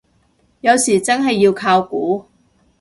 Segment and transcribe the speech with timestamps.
[0.61, 2.25] 有時真係要靠估